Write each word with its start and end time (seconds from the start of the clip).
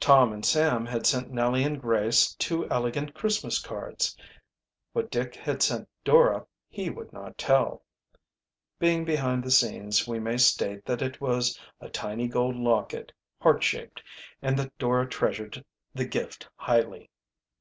Tom 0.00 0.32
and 0.32 0.44
Sam 0.44 0.84
had 0.86 1.06
sent 1.06 1.30
Nellie 1.30 1.62
and 1.62 1.80
Grace 1.80 2.34
two 2.40 2.68
elegant 2.70 3.14
Christmas 3.14 3.60
cards. 3.60 4.16
What 4.92 5.12
Dick 5.12 5.36
had 5.36 5.62
sent 5.62 5.88
Dora 6.02 6.44
he 6.68 6.90
would 6.90 7.12
not 7.12 7.38
tell. 7.38 7.84
Being 8.80 9.04
behind 9.04 9.44
the 9.44 9.52
scenes 9.52 10.08
we 10.08 10.18
may 10.18 10.38
state 10.38 10.84
that 10.86 11.02
it 11.02 11.20
was 11.20 11.56
a 11.80 11.88
tiny 11.88 12.26
gold 12.26 12.56
locket, 12.56 13.12
heart 13.40 13.62
shaped, 13.62 14.02
and 14.42 14.58
that 14.58 14.76
Dora 14.76 15.08
treasured 15.08 15.64
the 15.94 16.04
gift 16.04 16.48
highly. 16.56 17.08